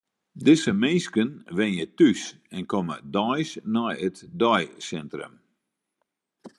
Dizze 0.45 0.71
minsken 0.83 1.29
wenje 1.57 1.85
thús 1.97 2.21
en 2.55 2.63
komme 2.71 2.95
deis 3.15 3.49
nei 3.73 3.95
it 4.07 4.17
deisintrum. 4.41 5.33